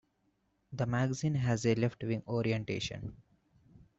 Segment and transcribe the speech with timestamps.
[0.73, 3.21] The magazine has a left-wing orientation.